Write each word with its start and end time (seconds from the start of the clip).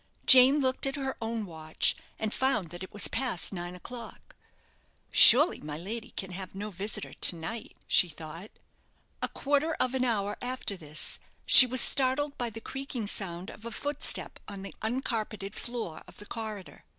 Jane 0.25 0.57
looked 0.59 0.87
at 0.87 0.95
her 0.95 1.15
own 1.21 1.45
watch, 1.45 1.95
and 2.17 2.33
found 2.33 2.71
that 2.71 2.81
it 2.81 2.91
was 2.91 3.07
past 3.07 3.53
nine 3.53 3.75
o'clock. 3.75 4.35
"Surely 5.11 5.59
my 5.59 5.77
lady 5.77 6.09
can 6.17 6.31
have 6.31 6.55
no 6.55 6.71
visitor 6.71 7.13
to 7.13 7.35
night?" 7.35 7.77
she 7.85 8.09
thought. 8.09 8.49
A 9.21 9.27
quarter 9.29 9.75
of 9.75 9.93
an 9.93 10.03
hour 10.03 10.37
after 10.41 10.75
this, 10.75 11.19
she 11.45 11.67
was 11.67 11.81
startled 11.81 12.35
by 12.35 12.49
the 12.49 12.59
creaking 12.61 13.05
sound 13.05 13.51
of 13.51 13.63
a 13.63 13.69
footstep 13.69 14.39
on 14.47 14.63
the 14.63 14.73
uncarpeted 14.81 15.53
floor 15.53 16.01
of 16.07 16.17
the 16.17 16.25
corridor. 16.25 16.83